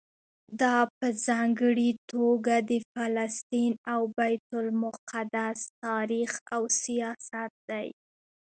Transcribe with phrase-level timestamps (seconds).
[0.61, 7.87] دا په ځانګړي توګه د فلسطین او بیت المقدس تاریخ او سیاست دی.